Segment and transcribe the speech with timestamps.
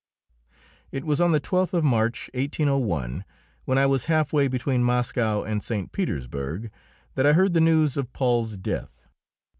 [0.91, 3.23] It was on the 12th of March, 1801,
[3.65, 5.91] when I was half way between Moscow and St.
[5.91, 6.71] Petersburg,
[7.13, 9.03] that I heard the news of Paul's death.